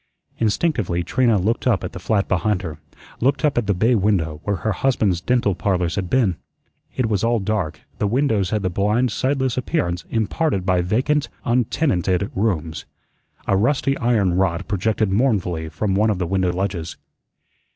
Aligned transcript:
Instinctively 0.39 1.03
Trina 1.03 1.37
looked 1.37 1.67
up 1.67 1.83
at 1.83 1.91
the 1.91 1.99
flat 1.99 2.27
behind 2.27 2.63
her; 2.63 2.79
looked 3.19 3.45
up 3.45 3.55
at 3.55 3.67
the 3.67 3.73
bay 3.75 3.93
window 3.93 4.41
where 4.43 4.55
her 4.55 4.71
husband's 4.71 5.21
"Dental 5.21 5.53
Parlors" 5.53 5.93
had 5.93 6.09
been. 6.09 6.37
It 6.95 7.05
was 7.05 7.23
all 7.23 7.37
dark; 7.37 7.81
the 7.99 8.07
windows 8.07 8.49
had 8.49 8.63
the 8.63 8.71
blind, 8.71 9.11
sightless 9.11 9.57
appearance 9.57 10.03
imparted 10.09 10.65
by 10.65 10.81
vacant, 10.81 11.29
untenanted 11.45 12.31
rooms. 12.33 12.85
A 13.45 13.55
rusty 13.55 13.95
iron 13.99 14.33
rod 14.33 14.67
projected 14.67 15.11
mournfully 15.11 15.69
from 15.69 15.93
one 15.93 16.09
of 16.09 16.17
the 16.17 16.25
window 16.25 16.51
ledges. 16.51 16.97